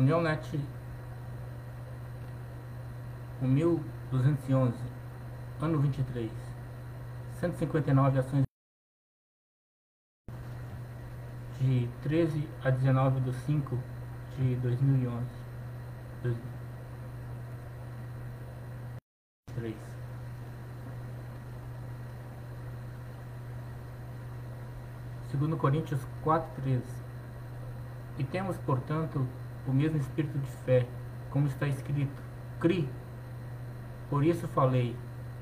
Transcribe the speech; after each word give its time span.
União 0.00 0.22
Net 0.22 0.58
1211, 3.42 4.74
ano 5.60 5.78
23, 5.78 6.30
159 7.38 8.18
ações 8.18 8.44
de 11.60 11.86
13 12.02 12.48
a 12.64 12.70
19 12.70 13.20
de 13.20 13.32
5 13.40 13.78
de 14.38 14.56
2011. 14.56 15.26
3. 19.54 19.76
Segundo 25.30 25.58
Coríntios 25.58 26.00
4:13. 26.24 26.82
E 28.18 28.24
temos, 28.24 28.56
portanto, 28.56 29.28
o 29.66 29.72
mesmo 29.72 29.98
espírito 29.98 30.38
de 30.38 30.50
fé, 30.64 30.86
como 31.30 31.46
está 31.46 31.66
escrito: 31.66 32.22
Cri. 32.58 32.88
Por 34.08 34.24
isso 34.24 34.48
falei. 34.48 34.96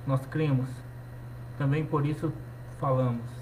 Nós 0.07 0.25
cremos. 0.27 0.69
Também 1.57 1.85
por 1.85 2.07
isso 2.07 2.33
falamos. 2.79 3.39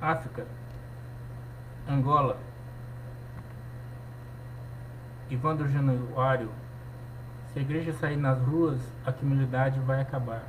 África, 0.00 0.46
Angola, 1.86 2.38
Ivandro 5.28 5.68
Januário. 5.68 6.50
Se 7.52 7.58
a 7.58 7.62
igreja 7.62 7.92
sair 7.92 8.16
nas 8.16 8.40
ruas, 8.40 8.80
a 9.04 9.12
criminalidade 9.12 9.78
vai 9.80 10.00
acabar. 10.00 10.42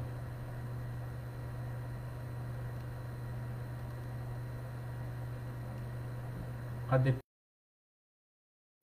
ADP 6.92 7.20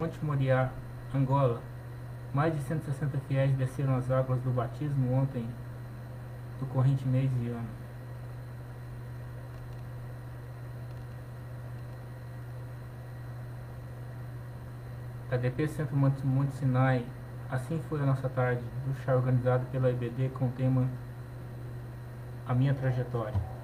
Monte 0.00 0.24
Moriá, 0.24 0.72
Angola. 1.14 1.60
Mais 2.32 2.54
de 2.54 2.62
160 2.62 3.18
fiéis 3.28 3.54
desceram 3.54 3.96
as 3.96 4.10
águas 4.10 4.40
do 4.40 4.50
batismo 4.50 5.12
ontem 5.12 5.46
do 6.58 6.64
corrente 6.72 7.06
mês 7.06 7.30
e 7.42 7.48
ano. 7.48 7.68
KDP 15.28 15.68
Centro 15.68 15.94
Monte, 15.94 16.24
Monte 16.24 16.52
Sinai. 16.52 17.04
Assim 17.50 17.78
foi 17.90 18.00
a 18.00 18.06
nossa 18.06 18.26
tarde 18.30 18.62
do 18.86 18.94
chá 19.04 19.14
organizado 19.14 19.66
pela 19.66 19.90
IBD 19.90 20.30
com 20.30 20.46
o 20.46 20.52
tema 20.52 20.88
A 22.46 22.54
Minha 22.54 22.72
Trajetória. 22.72 23.57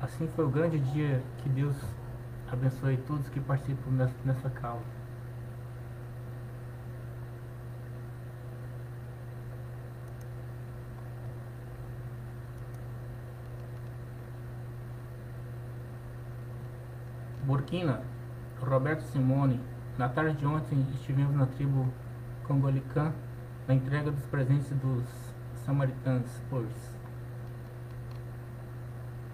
Assim 0.00 0.26
foi 0.34 0.46
o 0.46 0.48
grande 0.48 0.78
dia 0.78 1.22
que 1.38 1.48
Deus 1.50 1.76
abençoe 2.50 2.96
todos 3.06 3.28
que 3.28 3.38
participam 3.38 3.90
nessa, 3.90 4.14
nessa 4.24 4.48
causa. 4.50 4.82
Burkina, 17.44 18.00
Roberto 18.60 19.02
Simone. 19.02 19.60
Na 19.98 20.08
tarde 20.08 20.36
de 20.36 20.46
ontem 20.46 20.86
estivemos 20.94 21.34
na 21.34 21.46
tribo 21.46 21.92
Congolicã 22.44 23.12
na 23.68 23.74
entrega 23.74 24.10
dos 24.10 24.24
presentes 24.26 24.70
dos 24.70 25.04
samaritanos, 25.64 26.30
pois. 26.48 26.99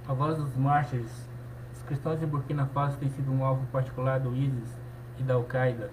A 0.08 0.12
voz 0.12 0.36
dos 0.36 0.54
mártires, 0.56 1.28
os 1.74 1.82
cristãos 1.82 2.20
de 2.20 2.26
Burkina 2.26 2.64
Faso 2.66 2.96
têm 2.96 3.08
sido 3.08 3.32
um 3.32 3.44
alvo 3.44 3.66
particular 3.72 4.20
do 4.20 4.36
ISIS 4.36 4.78
e 5.18 5.24
da 5.24 5.34
Al-Qaeda. 5.34 5.90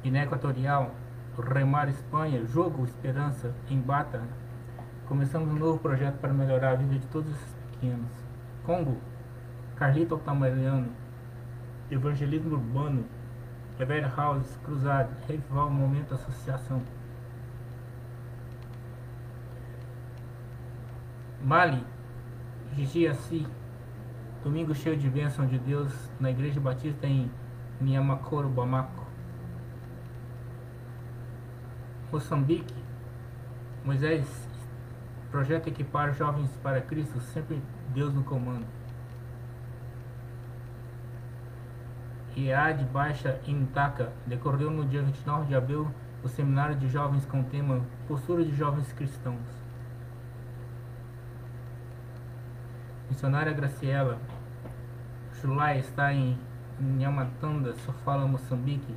Guiné 0.00 0.22
Equatorial, 0.22 0.92
Remar 1.36 1.88
Espanha, 1.88 2.46
Jogo 2.46 2.84
Esperança, 2.84 3.52
Embata. 3.68 4.22
Começamos 5.08 5.48
um 5.48 5.58
novo 5.58 5.80
projeto 5.80 6.18
para 6.18 6.32
melhorar 6.32 6.70
a 6.70 6.76
vida 6.76 6.94
de 7.00 7.06
todos 7.08 7.28
esses 7.28 7.54
pequenos. 7.72 8.12
Congo, 8.64 8.96
Carlito 9.74 10.14
Altamirano, 10.14 10.92
Evangelismo 11.90 12.54
Urbano, 12.54 13.06
Ever 13.80 14.08
House, 14.14 14.56
Cruzado, 14.64 15.10
Revival 15.26 15.68
Momento 15.68 16.14
Associação. 16.14 16.80
Mali, 21.44 21.84
Gigi 22.74 23.06
Assi, 23.06 23.46
domingo 24.42 24.74
cheio 24.74 24.96
de 24.96 25.10
bênção 25.10 25.46
de 25.46 25.58
Deus 25.58 25.92
na 26.18 26.30
Igreja 26.30 26.58
Batista 26.58 27.06
em 27.06 27.30
Niamakoro, 27.78 28.48
Bamako. 28.48 29.04
Moçambique, 32.10 32.74
Moisés, 33.84 34.48
projeto 35.30 35.68
Equipar 35.68 36.14
Jovens 36.14 36.48
para 36.62 36.80
Cristo, 36.80 37.20
sempre 37.20 37.62
Deus 37.92 38.14
no 38.14 38.24
comando. 38.24 38.64
IEAD 42.34 42.86
Baixa 42.86 43.38
Intaka 43.46 44.14
decorreu 44.26 44.70
no 44.70 44.86
dia 44.86 45.02
29 45.02 45.48
de 45.48 45.54
abril 45.54 45.90
o 46.22 46.28
seminário 46.28 46.74
de 46.74 46.88
jovens 46.88 47.26
com 47.26 47.42
o 47.42 47.44
tema 47.44 47.82
Postura 48.08 48.42
de 48.42 48.56
Jovens 48.56 48.90
Cristãos. 48.94 49.63
Missionária 53.10 53.52
Graciela 53.52 54.18
Julai 55.44 55.78
está 55.78 56.10
em 56.10 56.38
Nhamatanda, 56.80 57.74
Sofala, 57.84 58.26
Moçambique. 58.26 58.94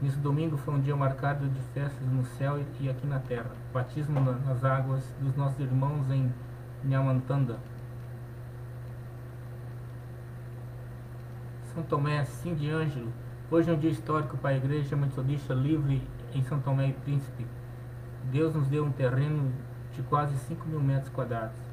Nesse 0.00 0.16
domingo 0.16 0.56
foi 0.56 0.72
um 0.72 0.80
dia 0.80 0.96
marcado 0.96 1.46
de 1.46 1.60
festas 1.74 2.08
no 2.08 2.24
céu 2.24 2.58
e 2.80 2.88
aqui 2.88 3.06
na 3.06 3.18
terra. 3.18 3.50
Batismo 3.70 4.18
nas 4.18 4.64
águas 4.64 5.04
dos 5.20 5.36
nossos 5.36 5.60
irmãos 5.60 6.10
em 6.10 6.32
Nhamantanda. 6.82 7.58
São 11.74 11.82
Tomé, 11.82 12.24
Cindy 12.24 12.70
Ângelo. 12.70 13.12
Hoje 13.50 13.68
é 13.68 13.74
um 13.74 13.78
dia 13.78 13.90
histórico 13.90 14.38
para 14.38 14.50
a 14.50 14.56
Igreja 14.56 14.96
Metodista 14.96 15.52
Livre 15.52 16.02
em 16.32 16.42
São 16.44 16.60
Tomé 16.60 16.88
e 16.88 16.92
Príncipe. 16.94 17.46
Deus 18.32 18.54
nos 18.54 18.68
deu 18.68 18.86
um 18.86 18.90
terreno 18.90 19.52
de 19.92 20.02
quase 20.04 20.34
5 20.38 20.66
mil 20.66 20.80
metros 20.80 21.12
quadrados. 21.12 21.69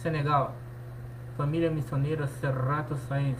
Senegal. 0.00 0.54
Família 1.36 1.70
missioneira 1.70 2.26
Serrato 2.26 2.96
Sainz. 2.96 3.38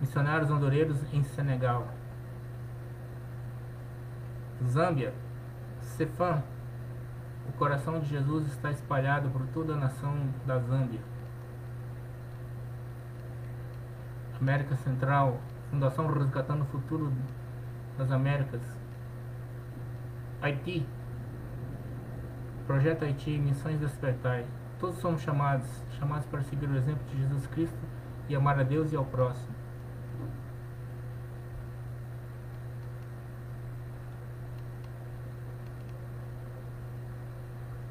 Missionários 0.00 0.50
andoreiros 0.50 0.96
em 1.12 1.22
Senegal. 1.22 1.86
Zâmbia. 4.66 5.14
Cefam. 5.80 6.42
O 7.48 7.52
coração 7.52 8.00
de 8.00 8.06
Jesus 8.06 8.48
está 8.48 8.72
espalhado 8.72 9.28
por 9.30 9.46
toda 9.48 9.74
a 9.74 9.76
nação 9.76 10.28
da 10.44 10.58
Zâmbia. 10.58 11.00
América 14.40 14.74
Central, 14.76 15.38
Fundação 15.70 16.08
Resgatando 16.08 16.62
o 16.62 16.66
Futuro 16.66 17.12
das 17.96 18.10
Américas, 18.10 18.60
Haiti, 20.42 20.84
Projeto 22.66 23.04
Haiti, 23.04 23.38
Missões 23.38 23.78
Despertai. 23.78 24.44
Todos 24.84 24.98
somos 24.98 25.22
chamados, 25.22 25.66
chamados 25.98 26.26
para 26.26 26.42
seguir 26.42 26.68
o 26.68 26.76
exemplo 26.76 27.02
de 27.08 27.16
Jesus 27.16 27.46
Cristo 27.46 27.78
e 28.28 28.36
amar 28.36 28.60
a 28.60 28.62
Deus 28.62 28.92
e 28.92 28.96
ao 28.96 29.06
próximo. 29.06 29.54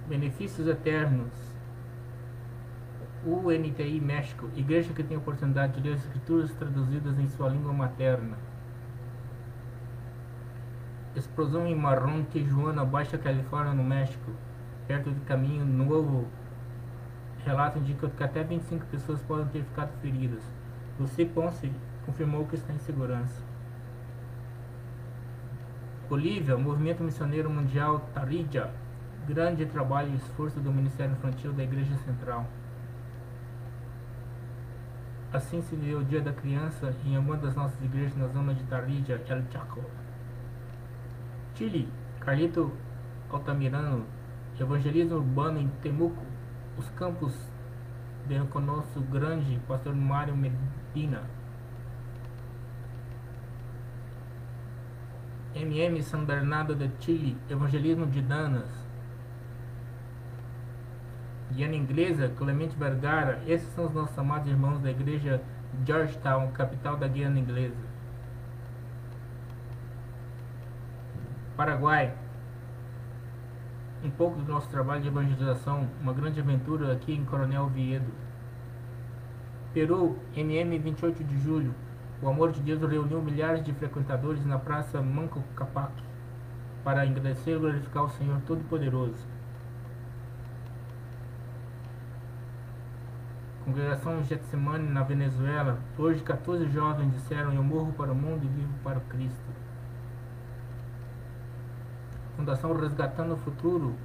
Benefícios 0.08 0.68
eternos. 0.68 1.32
UNTI 3.26 4.00
México, 4.00 4.48
igreja 4.56 4.94
que 4.94 5.02
tem 5.02 5.18
a 5.18 5.20
oportunidade 5.20 5.74
de 5.74 5.90
ler 5.90 5.96
as 5.96 6.06
escrituras 6.06 6.54
traduzidas 6.54 7.18
em 7.18 7.28
sua 7.28 7.50
língua 7.50 7.74
materna. 7.74 8.38
Explosão 11.16 11.66
em 11.66 11.76
Marrom, 11.76 12.24
Tijuana, 12.26 12.86
Baixa 12.86 13.18
Califórnia, 13.18 13.74
no 13.74 13.84
México, 13.84 14.30
perto 14.88 15.10
de 15.10 15.22
caminho 15.22 15.66
novo. 15.66 16.28
Relato 17.46 17.78
indica 17.78 18.10
que 18.10 18.24
até 18.24 18.44
25 18.44 18.86
pessoas 18.86 19.22
podem 19.22 19.48
ter 19.48 19.64
ficado 19.64 19.92
feridas. 20.02 20.44
Lucy 21.00 21.26
Ponce 21.26 21.72
confirmou 22.06 22.46
que 22.46 22.56
está 22.56 22.72
em 22.72 22.80
segurança. 22.80 23.42
Bolívia, 26.08 26.56
Movimento 26.58 27.04
Missioneiro 27.04 27.50
Mundial 27.50 28.00
Tarija, 28.14 28.72
grande 29.28 29.66
trabalho 29.66 30.12
e 30.12 30.16
esforço 30.16 30.60
do 30.60 30.72
Ministério 30.72 31.14
Infantil 31.14 31.52
da 31.54 31.64
Igreja 31.64 31.96
Central. 32.06 32.46
Assim 35.34 35.62
se 35.62 35.76
deu 35.76 36.00
o 36.00 36.04
Dia 36.04 36.22
da 36.22 36.32
Criança 36.32 36.94
em 37.04 37.18
uma 37.18 37.36
das 37.36 37.56
nossas 37.56 37.84
igrejas 37.84 38.16
na 38.16 38.28
zona 38.28 38.54
de 38.54 38.64
Tarija, 38.66 39.20
El 39.28 39.44
Chaco. 39.52 39.82
Chile, 41.56 41.90
Carlito 42.20 42.72
Altamirano, 43.32 44.06
Evangelismo 44.60 45.16
Urbano 45.16 45.60
em 45.60 45.68
Temuco, 45.82 46.24
os 46.78 46.90
campos 46.92 47.34
de 48.28 48.38
nosso 48.38 49.02
grande 49.02 49.60
pastor 49.68 49.94
Mário 49.94 50.36
Medina. 50.36 51.24
MM 55.56 56.02
San 56.02 56.24
Bernardo 56.24 56.74
de 56.74 56.90
Chile, 57.00 57.38
Evangelismo 57.50 58.08
de 58.08 58.22
Danas. 58.22 58.84
Guiana 61.52 61.76
Inglesa, 61.76 62.30
Clemente 62.30 62.76
Vergara, 62.76 63.40
esses 63.46 63.72
são 63.74 63.86
os 63.86 63.94
nossos 63.94 64.18
amados 64.18 64.48
irmãos 64.48 64.82
da 64.82 64.90
igreja 64.90 65.40
Georgetown, 65.86 66.52
capital 66.52 66.98
da 66.98 67.08
Guiana 67.08 67.38
Inglesa. 67.38 67.94
Paraguai, 71.56 72.16
um 74.04 74.12
pouco 74.12 74.42
do 74.42 74.52
nosso 74.52 74.70
trabalho 74.70 75.02
de 75.02 75.08
evangelização, 75.08 75.88
uma 76.02 76.12
grande 76.12 76.40
aventura 76.40 76.92
aqui 76.92 77.14
em 77.14 77.24
Coronel 77.24 77.68
Viedo. 77.68 78.12
Peru, 79.74 80.20
MM 80.36 80.78
28 80.78 81.24
de 81.24 81.40
julho, 81.40 81.74
o 82.22 82.28
amor 82.28 82.52
de 82.52 82.62
Deus 82.62 82.82
reuniu 82.82 83.22
milhares 83.22 83.64
de 83.64 83.74
frequentadores 83.74 84.46
na 84.46 84.60
praça 84.60 85.02
Manco 85.02 85.42
Capac 85.56 85.92
para 86.84 87.02
agradecer 87.02 87.56
e 87.56 87.60
glorificar 87.60 88.04
o 88.04 88.10
Senhor 88.10 88.42
Todo-Poderoso. 88.42 89.26
Congregação 93.64 94.22
Getsemane 94.26 94.90
na 94.90 95.04
Venezuela. 95.04 95.80
Hoje 95.98 96.22
14 96.22 96.70
jovens 96.70 97.14
disseram: 97.14 97.54
Eu 97.54 97.64
morro 97.64 97.94
para 97.94 98.12
o 98.12 98.16
mundo 98.16 98.44
e 98.44 98.48
vivo 98.48 98.74
para 98.84 98.98
o 98.98 99.02
Cristo. 99.04 99.42
Fundação 102.36 102.74
Resgatando 102.74 103.34
o 103.34 103.38
Futuro. 103.38 103.96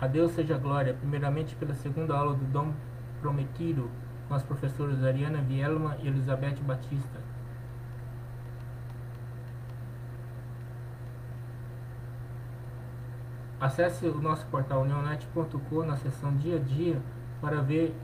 A 0.00 0.06
Deus 0.06 0.32
seja 0.32 0.58
glória, 0.58 0.94
primeiramente 0.94 1.54
pela 1.56 1.74
segunda 1.74 2.16
aula 2.16 2.34
do 2.34 2.44
Dom 2.46 2.72
Prometido, 3.20 3.90
com 4.28 4.34
as 4.34 4.42
professoras 4.42 5.02
Ariana 5.04 5.40
Vielma 5.40 5.96
e 6.02 6.08
Elizabeth 6.08 6.56
Batista. 6.62 7.20
Acesse 13.58 14.06
o 14.06 14.20
nosso 14.20 14.44
portal 14.46 14.84
neonet.com 14.84 15.82
na 15.84 15.96
seção 15.96 16.36
dia 16.36 16.56
a 16.56 16.58
dia 16.58 17.00
para 17.40 17.62
ver 17.62 17.94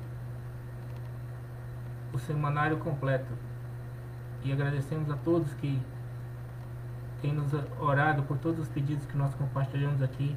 o 2.13 2.19
semanário 2.19 2.79
completo. 2.79 3.33
E 4.43 4.53
agradecemos 4.53 5.11
a 5.11 5.17
todos 5.17 5.53
que 5.55 5.81
têm 7.23 7.33
nos 7.33 7.53
orado 7.81 8.25
por 8.25 8.37
todos 8.37 8.59
os 8.59 8.69
pedidos 8.69 9.07
que 9.07 9.17
nós 9.17 9.33
compartilhamos 9.37 10.03
aqui 10.03 10.37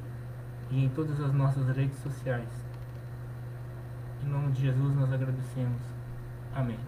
e 0.70 0.84
em 0.84 0.88
todas 0.88 1.20
as 1.20 1.34
nossas 1.34 1.68
redes 1.76 1.98
sociais. 1.98 2.48
Em 4.24 4.28
nome 4.28 4.52
de 4.52 4.62
Jesus 4.62 4.94
nós 4.94 5.12
agradecemos. 5.12 5.82
Amém. 6.54 6.78